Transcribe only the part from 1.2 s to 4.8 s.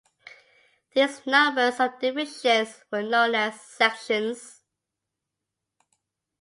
numbered subdivisions were known as Sections.